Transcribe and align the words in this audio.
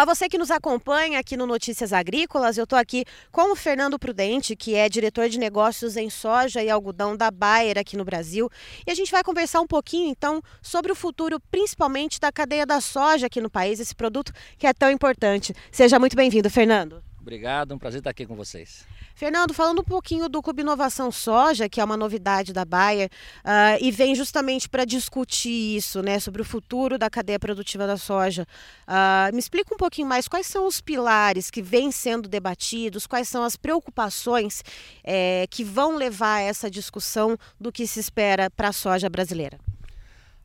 Olá, 0.00 0.14
você 0.14 0.30
que 0.30 0.38
nos 0.38 0.50
acompanha 0.50 1.18
aqui 1.18 1.36
no 1.36 1.46
Notícias 1.46 1.92
Agrícolas. 1.92 2.56
Eu 2.56 2.64
estou 2.64 2.78
aqui 2.78 3.04
com 3.30 3.52
o 3.52 3.54
Fernando 3.54 3.98
Prudente, 3.98 4.56
que 4.56 4.74
é 4.74 4.88
diretor 4.88 5.28
de 5.28 5.38
negócios 5.38 5.94
em 5.94 6.08
soja 6.08 6.62
e 6.62 6.70
algodão 6.70 7.14
da 7.14 7.30
Bayer 7.30 7.76
aqui 7.76 7.98
no 7.98 8.04
Brasil. 8.04 8.48
E 8.86 8.90
a 8.90 8.94
gente 8.94 9.12
vai 9.12 9.22
conversar 9.22 9.60
um 9.60 9.66
pouquinho 9.66 10.08
então 10.08 10.40
sobre 10.62 10.90
o 10.90 10.94
futuro, 10.94 11.38
principalmente 11.50 12.18
da 12.18 12.32
cadeia 12.32 12.64
da 12.64 12.80
soja 12.80 13.26
aqui 13.26 13.42
no 13.42 13.50
país, 13.50 13.78
esse 13.78 13.94
produto 13.94 14.32
que 14.56 14.66
é 14.66 14.72
tão 14.72 14.90
importante. 14.90 15.54
Seja 15.70 15.98
muito 15.98 16.16
bem-vindo, 16.16 16.48
Fernando. 16.48 17.09
Obrigado, 17.20 17.74
um 17.74 17.78
prazer 17.78 17.98
estar 17.98 18.10
aqui 18.10 18.24
com 18.24 18.34
vocês. 18.34 18.86
Fernando, 19.14 19.52
falando 19.52 19.80
um 19.80 19.84
pouquinho 19.84 20.26
do 20.26 20.40
Clube 20.40 20.62
Inovação 20.62 21.12
Soja, 21.12 21.68
que 21.68 21.78
é 21.78 21.84
uma 21.84 21.96
novidade 21.96 22.50
da 22.50 22.64
Bayer, 22.64 23.10
uh, 23.44 23.76
e 23.78 23.90
vem 23.90 24.14
justamente 24.14 24.66
para 24.66 24.86
discutir 24.86 25.76
isso, 25.76 26.00
né, 26.00 26.18
sobre 26.18 26.40
o 26.40 26.44
futuro 26.44 26.96
da 26.96 27.10
cadeia 27.10 27.38
produtiva 27.38 27.86
da 27.86 27.98
soja. 27.98 28.46
Uh, 28.88 29.34
me 29.34 29.38
explica 29.38 29.74
um 29.74 29.76
pouquinho 29.76 30.08
mais 30.08 30.26
quais 30.26 30.46
são 30.46 30.66
os 30.66 30.80
pilares 30.80 31.50
que 31.50 31.60
vêm 31.60 31.92
sendo 31.92 32.26
debatidos, 32.26 33.06
quais 33.06 33.28
são 33.28 33.44
as 33.44 33.54
preocupações 33.54 34.62
é, 35.04 35.46
que 35.50 35.62
vão 35.62 35.96
levar 35.96 36.36
a 36.36 36.40
essa 36.40 36.70
discussão 36.70 37.36
do 37.60 37.70
que 37.70 37.86
se 37.86 38.00
espera 38.00 38.50
para 38.50 38.68
a 38.68 38.72
soja 38.72 39.10
brasileira. 39.10 39.58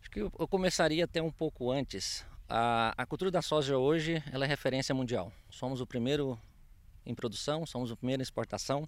Acho 0.01 0.11
que 0.11 0.19
eu 0.19 0.47
começaria 0.47 1.05
até 1.05 1.21
um 1.21 1.31
pouco 1.31 1.71
antes. 1.71 2.25
A, 2.49 2.93
a 2.97 3.05
cultura 3.05 3.31
da 3.31 3.41
soja 3.41 3.77
hoje 3.77 4.21
ela 4.31 4.43
é 4.43 4.47
referência 4.47 4.93
mundial. 4.93 5.31
Somos 5.49 5.79
o 5.79 5.87
primeiro 5.87 6.37
em 7.05 7.13
produção, 7.13 7.65
somos 7.65 7.91
o 7.91 7.97
primeiro 7.97 8.21
em 8.21 8.23
exportação. 8.23 8.87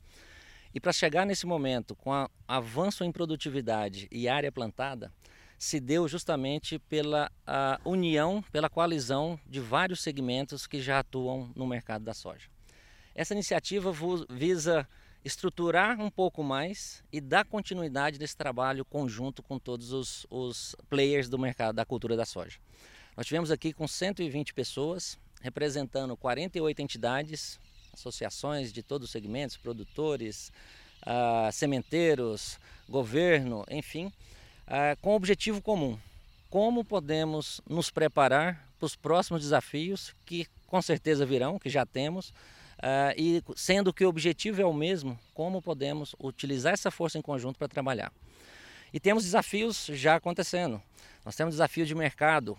E 0.73 0.80
para 0.80 0.91
chegar 0.91 1.26
nesse 1.26 1.45
momento, 1.45 1.95
com 1.95 2.12
o 2.12 2.30
avanço 2.48 3.03
em 3.03 3.12
produtividade 3.12 4.07
e 4.12 4.27
área 4.27 4.52
plantada, 4.52 5.12
se 5.57 5.80
deu 5.80 6.07
justamente 6.07 6.77
pela 6.77 7.31
união, 7.84 8.43
pela 8.52 8.70
coalizão 8.70 9.40
de 9.45 9.60
vários 9.60 10.01
segmentos 10.01 10.68
que 10.68 10.82
já 10.82 10.99
atuam 10.99 11.51
no 11.55 11.65
mercado 11.65 12.04
da 12.04 12.13
soja. 12.13 12.48
Essa 13.15 13.34
iniciativa 13.34 13.91
visa 14.29 14.88
estruturar 15.26 15.99
um 15.99 16.10
pouco 16.10 16.43
mais 16.43 17.04
e 17.12 17.20
dar 17.20 17.43
continuidade 17.43 18.20
nesse 18.20 18.38
trabalho 18.38 18.85
conjunto 18.85 19.41
com 19.41 19.57
todos 19.57 19.91
os, 19.91 20.27
os 20.29 20.76
players 20.90 21.27
do 21.27 21.40
mercado 21.40 21.76
da 21.76 21.85
cultura 21.85 22.15
da 22.15 22.26
soja. 22.26 22.60
Nós 23.15 23.26
tivemos 23.26 23.49
aqui 23.49 23.73
com 23.73 23.88
120 23.88 24.54
pessoas, 24.54 25.18
representando 25.41 26.15
48 26.15 26.82
entidades, 26.82 27.60
associações 27.98 28.71
de 28.71 28.84
todos 28.84 29.07
os 29.07 29.12
segmentos, 29.12 29.57
produtores, 29.57 30.51
ah, 31.01 31.49
sementeiros, 31.51 32.59
governo, 32.87 33.65
enfim, 33.70 34.12
ah, 34.67 34.95
com 35.01 35.15
objetivo 35.15 35.62
comum. 35.62 35.98
Como 36.49 36.85
podemos 36.85 37.59
nos 37.67 37.89
preparar 37.89 38.65
para 38.79 38.85
os 38.85 38.95
próximos 38.95 39.41
desafios 39.41 40.15
que 40.26 40.48
com 40.67 40.81
certeza 40.81 41.26
virão, 41.26 41.57
que 41.57 41.70
já 41.70 41.85
temos, 41.85 42.34
ah, 42.79 43.13
e 43.17 43.43
sendo 43.55 43.91
que 43.91 44.05
o 44.05 44.09
objetivo 44.09 44.61
é 44.61 44.65
o 44.65 44.73
mesmo, 44.73 45.20
como 45.34 45.61
podemos 45.61 46.15
utilizar 46.20 46.73
essa 46.73 46.91
força 46.91 47.17
em 47.17 47.21
conjunto 47.21 47.57
para 47.57 47.67
trabalhar. 47.67 48.13
E 48.93 48.99
temos 48.99 49.23
desafios 49.23 49.87
já 49.87 50.15
acontecendo. 50.15 50.82
Nós 51.26 51.35
temos 51.35 51.55
desafios 51.55 51.87
de 51.87 51.95
mercado, 51.95 52.57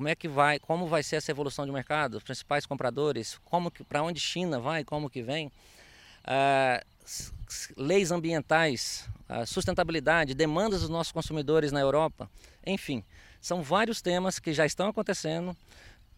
como 0.00 0.08
é 0.08 0.14
que 0.14 0.28
vai, 0.28 0.58
como 0.58 0.86
vai 0.86 1.02
ser 1.02 1.16
essa 1.16 1.30
evolução 1.30 1.66
de 1.66 1.70
mercado, 1.70 2.16
os 2.16 2.22
principais 2.22 2.64
compradores, 2.64 3.38
como 3.44 3.70
para 3.70 4.02
onde 4.02 4.18
China 4.18 4.58
vai, 4.58 4.82
como 4.82 5.10
que 5.10 5.20
vem, 5.20 5.52
ah, 6.24 6.82
leis 7.76 8.10
ambientais, 8.10 9.06
sustentabilidade, 9.46 10.32
demandas 10.32 10.80
dos 10.80 10.88
nossos 10.88 11.12
consumidores 11.12 11.70
na 11.70 11.80
Europa, 11.80 12.30
enfim, 12.66 13.04
são 13.42 13.62
vários 13.62 14.00
temas 14.00 14.38
que 14.38 14.54
já 14.54 14.64
estão 14.64 14.88
acontecendo 14.88 15.54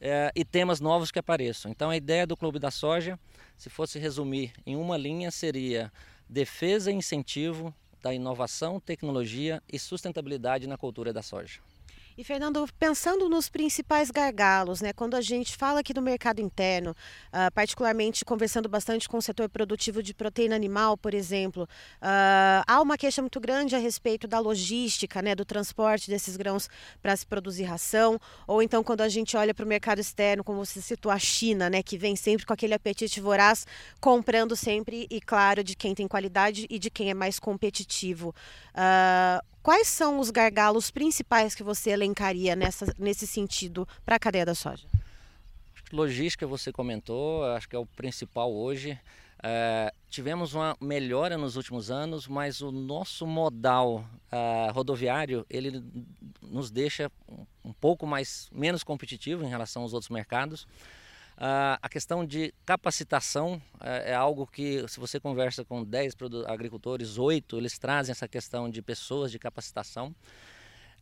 eh, 0.01 0.31
e 0.37 0.45
temas 0.45 0.79
novos 0.79 1.11
que 1.11 1.19
apareçam. 1.19 1.69
Então 1.69 1.91
a 1.91 1.97
ideia 1.97 2.25
do 2.25 2.37
Clube 2.37 2.61
da 2.61 2.71
Soja, 2.71 3.19
se 3.57 3.69
fosse 3.69 3.99
resumir 3.99 4.53
em 4.65 4.77
uma 4.77 4.97
linha, 4.97 5.33
seria 5.33 5.93
defesa 6.29 6.89
e 6.89 6.95
incentivo 6.95 7.75
da 8.01 8.15
inovação, 8.15 8.79
tecnologia 8.79 9.61
e 9.69 9.77
sustentabilidade 9.77 10.69
na 10.69 10.79
cultura 10.79 11.13
da 11.13 11.21
soja. 11.21 11.59
E 12.17 12.23
Fernando, 12.23 12.69
pensando 12.79 13.27
nos 13.27 13.49
principais 13.49 14.11
gargalos, 14.11 14.83
né, 14.83 14.93
quando 14.93 15.15
a 15.15 15.23
gente 15.23 15.57
fala 15.57 15.81
aqui 15.81 15.95
do 15.95 16.03
mercado 16.03 16.43
interno, 16.43 16.91
uh, 16.91 17.51
particularmente 17.55 18.23
conversando 18.23 18.69
bastante 18.69 19.09
com 19.09 19.17
o 19.17 19.23
setor 19.23 19.49
produtivo 19.49 20.03
de 20.03 20.13
proteína 20.13 20.55
animal, 20.55 20.95
por 20.95 21.15
exemplo, 21.15 21.63
uh, 21.63 22.63
há 22.67 22.83
uma 22.83 22.99
queixa 22.99 23.23
muito 23.23 23.41
grande 23.41 23.75
a 23.75 23.79
respeito 23.79 24.29
da 24.29 24.39
logística, 24.39 25.23
né, 25.23 25.35
do 25.35 25.45
transporte 25.45 26.11
desses 26.11 26.37
grãos 26.37 26.69
para 27.01 27.17
se 27.17 27.27
produzir 27.27 27.65
ração, 27.65 28.21
ou 28.47 28.63
então 28.63 28.85
quando 28.85 29.01
a 29.01 29.09
gente 29.09 29.35
olha 29.35 29.55
para 29.55 29.65
o 29.65 29.69
mercado 29.69 29.99
externo, 29.99 30.45
como 30.45 30.63
você 30.65 30.83
citou 30.83 31.11
a 31.11 31.19
China, 31.19 31.71
né, 31.71 31.83
que 31.83 31.97
vem 31.97 32.15
sempre 32.15 32.45
com 32.45 32.53
aquele 32.53 32.75
apetite 32.75 33.23
voraz, 33.23 33.67
comprando 34.03 34.55
sempre 34.55 35.07
e 35.11 35.19
claro 35.19 35.65
de 35.65 35.75
quem 35.75 35.95
tem 35.95 36.07
qualidade 36.07 36.67
e 36.69 36.79
de 36.79 36.91
quem 36.91 37.09
é 37.09 37.15
mais 37.15 37.39
competitivo. 37.39 38.35
Uh, 38.75 39.53
Quais 39.63 39.87
são 39.87 40.19
os 40.19 40.31
gargalos 40.31 40.91
principais 40.91 41.55
que 41.55 41.63
você 41.63 41.91
elencaria 41.91 42.57
nessa, 42.57 42.93
nesse 42.99 43.27
sentido 43.29 43.87
para 44.05 44.17
a 44.17 44.19
cadeia 44.19 44.45
da 44.45 44.57
soja? 44.57 44.89
Logística 45.93 46.47
você 46.47 46.73
comentou, 46.73 47.45
acho 47.45 47.69
que 47.69 47.77
é 47.77 47.79
o 47.79 47.87
principal 47.87 48.53
hoje. 48.53 48.99
É, 49.41 49.93
tivemos 50.09 50.55
uma 50.55 50.77
melhora 50.81 51.39
nos 51.39 51.55
últimos 51.55 51.91
anos, 51.91 52.27
mas 52.27 52.61
o 52.61 52.73
nosso 52.73 53.25
modal 53.25 54.05
uh, 54.33 54.73
rodoviário 54.73 55.47
ele 55.49 55.83
nos 56.41 56.71
deixa 56.71 57.11
um 57.65 57.73
pouco 57.73 58.05
mais 58.05 58.49
menos 58.53 58.83
competitivo 58.83 59.45
em 59.45 59.49
relação 59.49 59.83
aos 59.83 59.93
outros 59.93 60.11
mercados. 60.11 60.67
Uh, 61.43 61.75
a 61.83 61.89
questão 61.89 62.25
de 62.25 62.55
capacitação 62.65 63.61
uh, 63.75 63.85
é 64.05 64.15
algo 64.15 64.47
que, 64.47 64.87
se 64.87 65.01
você 65.01 65.19
conversa 65.19 65.65
com 65.65 65.83
10 65.83 66.15
agricultores, 66.47 67.19
8 67.19 67.59
eles 67.59 67.77
trazem 67.81 68.13
essa 68.13 68.29
questão 68.29 68.71
de 68.71 68.81
pessoas, 68.81 69.33
de 69.33 69.41
capacitação. 69.41 70.15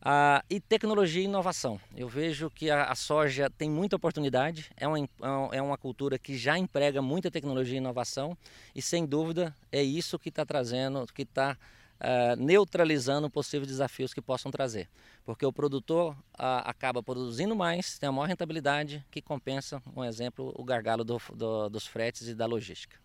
Uh, 0.00 0.40
e 0.48 0.58
tecnologia 0.58 1.20
e 1.20 1.26
inovação. 1.26 1.78
Eu 1.94 2.08
vejo 2.08 2.48
que 2.48 2.70
a, 2.70 2.84
a, 2.84 2.94
soja 2.94 3.50
tem 3.50 3.68
muita 3.68 3.96
oportunidade, 3.96 4.70
é 4.78 4.88
uma, 4.88 4.98
é, 4.98 5.58
é 5.58 5.60
uma 5.60 5.76
cultura 5.76 6.18
que 6.18 6.38
já 6.38 6.56
emprega 6.56 7.02
muita 7.02 7.30
tecnologia 7.30 7.74
e 7.74 7.76
inovação, 7.76 8.34
e 8.74 8.80
sem 8.80 9.04
dúvida 9.04 9.54
é 9.70 9.82
isso 9.82 10.18
que 10.18 10.30
está 10.30 10.46
trazendo, 10.46 11.06
que 11.14 11.20
está 11.20 11.54
uh, 12.00 12.36
neutralizando 12.36 13.30
possíveis 13.30 13.68
desafios 13.68 14.14
que 14.14 14.20
possam 14.20 14.50
trazer. 14.50 14.88
Porque 15.24 15.44
o 15.44 15.52
produtor 15.52 16.12
uh, 16.12 16.64
acaba 16.64 17.02
produzindo 17.02 17.54
mais, 17.54 17.98
tem 17.98 18.08
a 18.08 18.12
maior 18.12 18.26
rentabilidade, 18.26 19.04
que 19.10 19.20
compensa, 19.20 19.82
um 19.94 20.04
exemplo, 20.04 20.52
o 20.56 20.64
gargalo 20.64 21.04
do, 21.04 21.20
do, 21.34 21.68
dos 21.68 21.86
fretes 21.86 22.28
e 22.28 22.34
da 22.34 22.46
logística. 22.46 22.98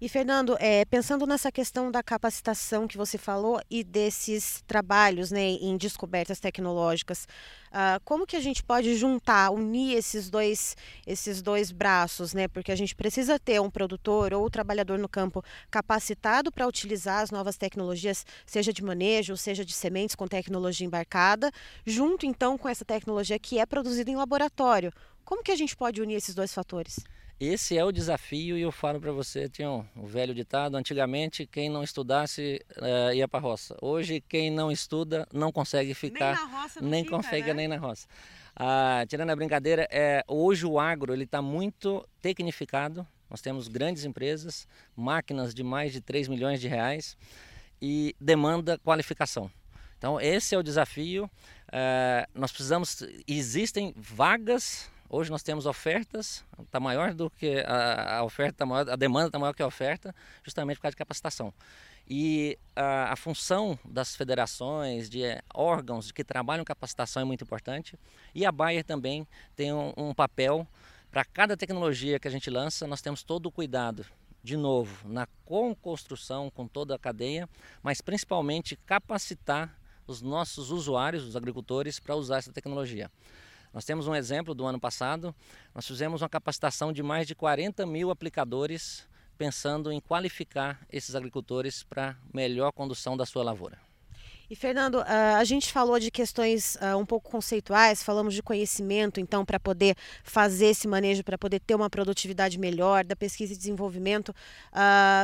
E 0.00 0.08
Fernando, 0.08 0.56
é, 0.60 0.84
pensando 0.84 1.26
nessa 1.26 1.50
questão 1.50 1.90
da 1.90 2.02
capacitação 2.02 2.86
que 2.86 2.98
você 2.98 3.16
falou 3.16 3.60
e 3.70 3.82
desses 3.82 4.62
trabalhos 4.66 5.30
né, 5.30 5.40
em 5.40 5.76
descobertas 5.76 6.38
tecnológicas, 6.38 7.26
uh, 7.68 8.00
como 8.04 8.26
que 8.26 8.36
a 8.36 8.40
gente 8.40 8.62
pode 8.62 8.94
juntar, 8.96 9.50
unir 9.50 9.96
esses 9.96 10.28
dois, 10.28 10.76
esses 11.06 11.40
dois 11.40 11.72
braços, 11.72 12.34
né? 12.34 12.46
Porque 12.46 12.70
a 12.70 12.76
gente 12.76 12.94
precisa 12.94 13.38
ter 13.38 13.60
um 13.60 13.70
produtor 13.70 14.34
ou 14.34 14.46
um 14.46 14.50
trabalhador 14.50 14.98
no 14.98 15.08
campo 15.08 15.42
capacitado 15.70 16.52
para 16.52 16.66
utilizar 16.66 17.22
as 17.22 17.30
novas 17.30 17.56
tecnologias, 17.56 18.26
seja 18.44 18.72
de 18.72 18.82
manejo, 18.84 19.36
seja 19.36 19.64
de 19.64 19.72
sementes 19.72 20.14
com 20.14 20.26
tecnologia 20.26 20.86
embarcada, 20.86 21.50
junto 21.84 22.26
então 22.26 22.58
com 22.58 22.68
essa 22.68 22.84
tecnologia 22.84 23.38
que 23.38 23.58
é 23.58 23.66
produzida 23.66 24.10
em 24.10 24.16
laboratório. 24.16 24.92
Como 25.24 25.42
que 25.42 25.50
a 25.50 25.56
gente 25.56 25.76
pode 25.76 26.00
unir 26.00 26.14
esses 26.14 26.34
dois 26.34 26.52
fatores? 26.52 27.00
Esse 27.38 27.76
é 27.76 27.84
o 27.84 27.92
desafio 27.92 28.56
e 28.56 28.62
eu 28.62 28.72
falo 28.72 28.98
para 28.98 29.12
você, 29.12 29.46
tinha 29.46 29.70
um, 29.70 29.84
um, 29.94 30.06
velho 30.06 30.34
ditado, 30.34 30.74
antigamente 30.74 31.46
quem 31.46 31.68
não 31.68 31.82
estudasse 31.82 32.64
uh, 32.78 33.12
ia 33.12 33.28
para 33.28 33.38
a 33.38 33.42
roça. 33.42 33.76
Hoje 33.82 34.22
quem 34.26 34.50
não 34.50 34.72
estuda 34.72 35.28
não 35.30 35.52
consegue 35.52 35.92
ficar, 35.92 36.34
nem, 36.34 36.46
na 36.46 36.62
roça 36.62 36.80
nem 36.80 37.04
fica, 37.04 37.16
consegue 37.16 37.48
né? 37.48 37.54
nem 37.54 37.68
na 37.68 37.76
roça. 37.76 38.06
Ah, 38.58 39.04
tirando 39.06 39.28
a 39.28 39.36
brincadeira, 39.36 39.86
é, 39.90 40.24
hoje 40.26 40.64
o 40.64 40.80
agro 40.80 41.12
ele 41.12 41.24
está 41.24 41.42
muito 41.42 42.08
tecnificado, 42.22 43.06
nós 43.28 43.42
temos 43.42 43.68
grandes 43.68 44.06
empresas, 44.06 44.66
máquinas 44.96 45.54
de 45.54 45.62
mais 45.62 45.92
de 45.92 46.00
3 46.00 46.28
milhões 46.28 46.58
de 46.58 46.68
reais 46.68 47.18
e 47.82 48.16
demanda 48.18 48.78
qualificação. 48.78 49.50
Então 49.98 50.18
esse 50.18 50.54
é 50.54 50.58
o 50.58 50.62
desafio, 50.62 51.26
uh, 51.26 52.30
nós 52.34 52.50
precisamos, 52.50 53.02
existem 53.28 53.92
vagas 53.94 54.90
Hoje 55.08 55.30
nós 55.30 55.42
temos 55.42 55.66
ofertas, 55.66 56.44
está 56.60 56.80
maior 56.80 57.14
do 57.14 57.30
que 57.30 57.60
a, 57.66 58.18
a 58.18 58.24
oferta, 58.24 58.58
tá 58.58 58.66
maior, 58.66 58.90
a 58.90 58.96
demanda 58.96 59.28
está 59.28 59.38
maior 59.38 59.52
que 59.52 59.62
a 59.62 59.66
oferta, 59.66 60.14
justamente 60.42 60.76
por 60.78 60.82
causa 60.82 60.92
de 60.92 60.98
capacitação. 60.98 61.54
E 62.08 62.58
a, 62.74 63.12
a 63.12 63.16
função 63.16 63.78
das 63.84 64.16
federações, 64.16 65.08
de 65.08 65.22
é, 65.22 65.42
órgãos 65.54 66.10
que 66.10 66.24
trabalham 66.24 66.64
capacitação 66.64 67.22
é 67.22 67.24
muito 67.24 67.44
importante. 67.44 67.98
E 68.34 68.44
a 68.44 68.50
Bayer 68.50 68.84
também 68.84 69.26
tem 69.54 69.72
um, 69.72 69.92
um 69.96 70.14
papel 70.14 70.66
para 71.10 71.24
cada 71.24 71.56
tecnologia 71.56 72.18
que 72.18 72.26
a 72.26 72.30
gente 72.30 72.50
lança, 72.50 72.86
nós 72.86 73.00
temos 73.00 73.22
todo 73.22 73.46
o 73.46 73.50
cuidado 73.50 74.04
de 74.42 74.56
novo, 74.56 75.08
na 75.08 75.26
construção 75.82 76.50
com 76.50 76.68
toda 76.68 76.94
a 76.94 76.98
cadeia, 76.98 77.48
mas 77.82 78.00
principalmente 78.00 78.76
capacitar 78.86 79.76
os 80.06 80.22
nossos 80.22 80.70
usuários, 80.70 81.24
os 81.24 81.34
agricultores, 81.34 81.98
para 81.98 82.14
usar 82.14 82.38
essa 82.38 82.52
tecnologia. 82.52 83.10
Nós 83.76 83.84
temos 83.84 84.08
um 84.08 84.14
exemplo 84.14 84.54
do 84.54 84.64
ano 84.64 84.80
passado, 84.80 85.34
nós 85.74 85.86
fizemos 85.86 86.22
uma 86.22 86.30
capacitação 86.30 86.94
de 86.94 87.02
mais 87.02 87.26
de 87.26 87.34
40 87.34 87.84
mil 87.84 88.10
aplicadores 88.10 89.06
pensando 89.36 89.92
em 89.92 90.00
qualificar 90.00 90.80
esses 90.90 91.14
agricultores 91.14 91.82
para 91.82 92.16
melhor 92.32 92.72
condução 92.72 93.18
da 93.18 93.26
sua 93.26 93.44
lavoura. 93.44 93.85
E 94.48 94.54
Fernando, 94.54 95.02
a 95.02 95.42
gente 95.42 95.72
falou 95.72 95.98
de 95.98 96.08
questões 96.08 96.78
um 96.96 97.04
pouco 97.04 97.28
conceituais, 97.28 98.00
falamos 98.00 98.32
de 98.32 98.44
conhecimento, 98.44 99.18
então, 99.18 99.44
para 99.44 99.58
poder 99.58 99.96
fazer 100.22 100.66
esse 100.66 100.86
manejo, 100.86 101.24
para 101.24 101.36
poder 101.36 101.58
ter 101.58 101.74
uma 101.74 101.90
produtividade 101.90 102.56
melhor, 102.56 103.04
da 103.04 103.16
pesquisa 103.16 103.52
e 103.52 103.56
desenvolvimento. 103.56 104.32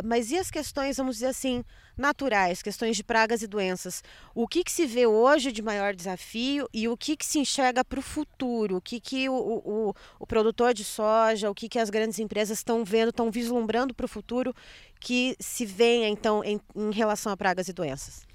Mas 0.05 0.33
e 0.33 0.39
as 0.39 0.51
questões, 0.51 0.97
vamos 0.97 1.17
dizer 1.17 1.27
assim, 1.27 1.65
naturais, 1.97 2.63
questões 2.63 2.97
de 2.97 3.05
pragas 3.05 3.43
e 3.43 3.47
doenças? 3.47 4.03
O 4.35 4.49
que, 4.49 4.65
que 4.65 4.73
se 4.73 4.87
vê 4.87 5.07
hoje 5.07 5.53
de 5.53 5.63
maior 5.63 5.95
desafio 5.95 6.69
e 6.75 6.89
o 6.89 6.97
que, 6.97 7.17
que 7.17 7.25
se 7.25 7.39
enxerga 7.39 7.85
para 7.85 8.01
o 8.01 8.03
futuro? 8.03 8.79
O 8.79 8.81
que, 8.81 8.99
que 8.99 9.29
o, 9.29 9.35
o, 9.35 9.95
o 10.19 10.27
produtor 10.27 10.75
de 10.75 10.83
soja, 10.83 11.49
o 11.49 11.55
que, 11.55 11.69
que 11.69 11.79
as 11.79 11.91
grandes 11.91 12.19
empresas 12.19 12.59
estão 12.59 12.85
vendo, 12.85 13.11
estão 13.11 13.31
vislumbrando 13.31 13.95
para 13.95 14.07
o 14.07 14.09
futuro 14.09 14.53
que 14.99 15.37
se 15.39 15.65
venha, 15.65 16.09
então, 16.09 16.43
em, 16.43 16.61
em 16.75 16.91
relação 16.91 17.31
a 17.31 17.37
pragas 17.37 17.69
e 17.69 17.73
doenças? 17.73 18.32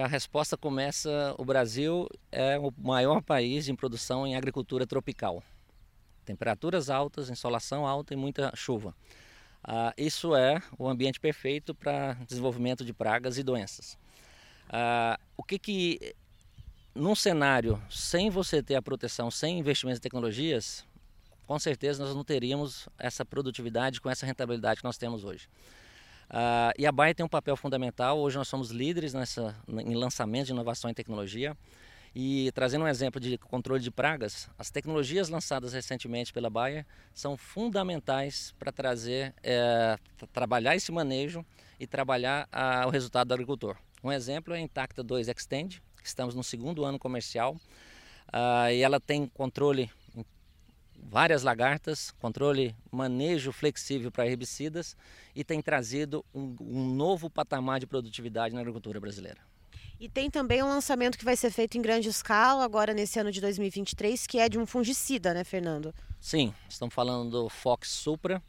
A 0.00 0.06
resposta 0.06 0.56
começa: 0.56 1.34
o 1.38 1.44
Brasil 1.44 2.08
é 2.32 2.58
o 2.58 2.72
maior 2.76 3.22
país 3.22 3.68
em 3.68 3.74
produção 3.74 4.26
em 4.26 4.36
agricultura 4.36 4.86
tropical. 4.86 5.42
Temperaturas 6.24 6.90
altas, 6.90 7.28
insolação 7.28 7.86
alta 7.86 8.14
e 8.14 8.16
muita 8.16 8.50
chuva. 8.56 8.94
Ah, 9.62 9.94
isso 9.96 10.34
é 10.34 10.62
o 10.78 10.88
ambiente 10.88 11.18
perfeito 11.20 11.74
para 11.74 12.14
desenvolvimento 12.26 12.84
de 12.84 12.92
pragas 12.92 13.38
e 13.38 13.42
doenças. 13.42 13.96
Ah, 14.68 15.18
o 15.36 15.42
que 15.42 15.58
que 15.58 16.14
num 16.94 17.14
cenário 17.14 17.82
sem 17.90 18.30
você 18.30 18.62
ter 18.62 18.76
a 18.76 18.82
proteção, 18.82 19.30
sem 19.30 19.58
investimentos 19.58 19.98
em 19.98 20.02
tecnologias, 20.02 20.86
com 21.46 21.58
certeza 21.58 22.04
nós 22.04 22.14
não 22.14 22.24
teríamos 22.24 22.88
essa 22.98 23.24
produtividade 23.24 24.00
com 24.00 24.08
essa 24.08 24.24
rentabilidade 24.24 24.80
que 24.80 24.84
nós 24.84 24.96
temos 24.96 25.24
hoje. 25.24 25.48
Uh, 26.30 26.72
e 26.78 26.86
a 26.86 26.92
Bayer 26.92 27.14
tem 27.14 27.24
um 27.24 27.28
papel 27.28 27.56
fundamental. 27.56 28.18
Hoje 28.18 28.36
nós 28.36 28.48
somos 28.48 28.70
líderes 28.70 29.14
nessa, 29.14 29.54
em 29.68 29.94
lançamento 29.94 30.46
de 30.46 30.52
inovação 30.52 30.90
em 30.90 30.94
tecnologia. 30.94 31.56
E 32.14 32.52
trazendo 32.52 32.84
um 32.84 32.88
exemplo 32.88 33.20
de 33.20 33.36
controle 33.36 33.82
de 33.82 33.90
pragas, 33.90 34.48
as 34.56 34.70
tecnologias 34.70 35.28
lançadas 35.28 35.72
recentemente 35.72 36.32
pela 36.32 36.48
Bayer 36.48 36.86
são 37.12 37.36
fundamentais 37.36 38.54
para 38.56 38.70
trazer, 38.70 39.34
é, 39.42 39.98
trabalhar 40.32 40.76
esse 40.76 40.92
manejo 40.92 41.44
e 41.78 41.88
trabalhar 41.88 42.48
a, 42.52 42.86
o 42.86 42.90
resultado 42.90 43.28
do 43.28 43.34
agricultor. 43.34 43.76
Um 44.02 44.12
exemplo 44.12 44.54
é 44.54 44.58
a 44.58 44.60
Intacta 44.60 45.02
2 45.02 45.28
Extend, 45.28 45.82
que 46.00 46.06
estamos 46.06 46.36
no 46.36 46.44
segundo 46.44 46.84
ano 46.84 47.00
comercial, 47.00 47.56
uh, 48.28 48.70
e 48.70 48.80
ela 48.80 49.00
tem 49.00 49.26
controle 49.26 49.90
várias 51.04 51.42
lagartas, 51.42 52.12
controle, 52.18 52.74
manejo 52.90 53.52
flexível 53.52 54.10
para 54.10 54.26
herbicidas 54.26 54.96
e 55.34 55.44
tem 55.44 55.60
trazido 55.60 56.24
um, 56.34 56.56
um, 56.60 56.88
novo 56.94 57.28
patamar 57.28 57.78
de 57.78 57.86
produtividade 57.86 58.54
na 58.54 58.60
agricultura 58.60 58.98
brasileira. 58.98 59.38
E 60.00 60.08
tem 60.08 60.28
também 60.28 60.62
um 60.62 60.68
lançamento 60.68 61.16
que 61.16 61.24
vai 61.24 61.36
ser 61.36 61.50
feito 61.50 61.78
em 61.78 61.82
grande 61.82 62.08
escala 62.08 62.64
agora 62.64 62.92
nesse 62.92 63.18
ano 63.18 63.30
de 63.30 63.40
2023, 63.40 64.26
que 64.26 64.38
é 64.38 64.48
de 64.48 64.58
um 64.58 64.66
fungicida, 64.66 65.32
né, 65.32 65.44
Fernando? 65.44 65.94
Sim, 66.20 66.52
estamos 66.68 66.94
falando 66.94 67.30
do 67.30 67.48
Fox 67.48 67.90
Supra. 67.90 68.42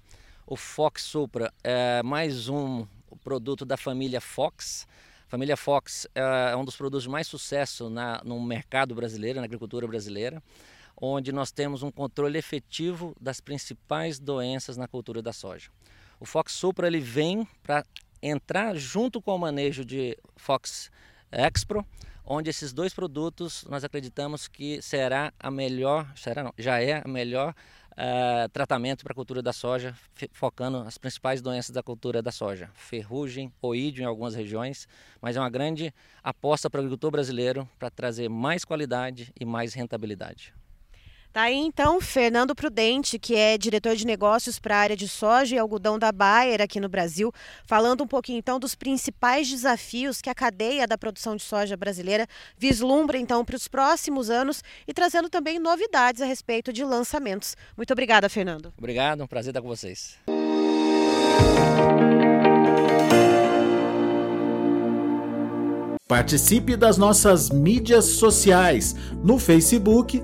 O 0.48 0.56
Fox 0.56 1.04
Supra 1.04 1.54
é 1.64 2.02
mais 2.02 2.50
um 2.50 2.88
produto 3.24 3.64
da 3.64 3.78
família 3.78 4.20
Fox. 4.20 4.88
A 5.28 5.30
família 5.30 5.56
Fox 5.56 6.08
é 6.16 6.56
um 6.56 6.66
dos 6.66 6.76
produtos 6.76 7.04
de 7.04 7.10
mais 7.10 7.28
sucesso 7.28 7.90
na, 7.90 8.22
no 8.24 8.42
mercado 8.42 8.96
brasileiro, 8.96 9.40
na 9.40 9.46
agricultura 9.46 9.88
brasileira 9.88 10.42
onde 11.00 11.32
nós 11.32 11.52
temos 11.52 11.84
um 11.84 11.92
controle 11.92 12.38
efetivo 12.38 13.16
das 13.20 13.42
principais 13.42 14.20
doenças 14.20 14.78
na 14.78 14.88
cultura 14.88 15.22
da 15.22 15.34
soja. 15.34 15.70
O 16.20 16.26
Fox 16.26 16.54
Supra 16.54 16.88
ele 16.88 17.00
vem 17.00 17.48
para 17.62 17.86
entrar 18.22 18.76
junto 18.76 19.22
com 19.22 19.36
o 19.36 19.40
manejo 19.40 19.84
de 19.84 20.18
Fox 20.36 20.90
Expro, 21.32 21.86
onde 22.26 22.50
esses 22.50 22.74
dois 22.74 22.94
produtos 22.94 23.66
nós 23.70 23.84
acreditamos 23.84 24.48
que 24.48 24.82
será 24.82 25.32
a 25.40 25.52
melhor, 25.52 26.12
será 26.16 26.44
não, 26.44 26.54
já 26.58 26.82
é 26.82 27.02
a 27.04 27.08
melhor 27.08 27.54
uh, 27.92 28.50
tratamento 28.50 29.04
para 29.04 29.12
a 29.12 29.16
cultura 29.16 29.42
da 29.42 29.54
soja, 29.54 29.96
focando 30.32 30.78
as 30.80 30.98
principais 30.98 31.42
doenças 31.42 31.72
da 31.72 31.84
cultura 31.84 32.22
da 32.22 32.32
soja, 32.32 32.70
ferrugem, 32.74 33.52
oídio 33.62 34.02
em 34.02 34.06
algumas 34.06 34.34
regiões, 34.34 34.88
mas 35.22 35.36
é 35.36 35.40
uma 35.40 35.50
grande 35.50 35.94
aposta 36.24 36.70
para 36.70 36.80
o 36.80 36.82
agricultor 36.82 37.12
brasileiro 37.12 37.68
para 37.78 37.92
trazer 37.92 38.30
mais 38.30 38.66
qualidade 38.66 39.32
e 39.40 39.46
mais 39.46 39.74
rentabilidade. 39.74 40.54
Tá 41.36 41.42
aí 41.42 41.58
então 41.58 42.00
Fernando 42.00 42.56
Prudente, 42.56 43.20
que 43.20 43.36
é 43.36 43.58
diretor 43.58 43.94
de 43.94 44.08
negócios 44.08 44.58
para 44.58 44.78
a 44.78 44.80
área 44.80 44.96
de 44.96 45.06
soja 45.06 45.54
e 45.54 45.60
algodão 45.60 46.00
da 46.00 46.10
Bayer 46.10 46.62
aqui 46.62 46.80
no 46.80 46.88
Brasil, 46.88 47.30
falando 47.66 48.06
um 48.06 48.08
pouquinho 48.08 48.40
então 48.40 48.58
dos 48.58 48.74
principais 48.74 49.50
desafios 49.50 50.22
que 50.22 50.30
a 50.30 50.34
cadeia 50.34 50.88
da 50.88 50.98
produção 50.98 51.36
de 51.36 51.44
soja 51.44 51.76
brasileira 51.76 52.26
vislumbra 52.58 53.18
então 53.18 53.44
para 53.44 53.58
os 53.58 53.68
próximos 53.68 54.30
anos 54.30 54.64
e 54.88 54.94
trazendo 54.94 55.30
também 55.30 55.60
novidades 55.60 56.22
a 56.22 56.26
respeito 56.26 56.72
de 56.72 56.86
lançamentos. 56.86 57.58
Muito 57.76 57.92
obrigada, 57.92 58.30
Fernando. 58.30 58.74
Obrigado, 58.78 59.22
um 59.22 59.28
prazer 59.28 59.52
estar 59.52 59.62
com 59.62 59.68
vocês. 59.68 60.18
Participe 66.08 66.78
das 66.78 66.98
nossas 66.98 67.50
mídias 67.50 68.06
sociais 68.06 68.96
no 69.22 69.38
Facebook 69.38 70.24